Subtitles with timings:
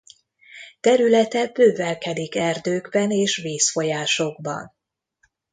[0.79, 4.75] Területe bővelkedik erdőkben és vízfolyásokban.